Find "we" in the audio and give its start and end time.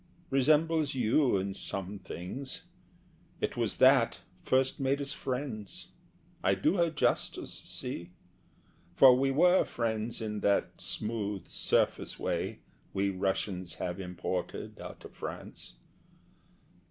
9.15-9.29, 12.95-13.11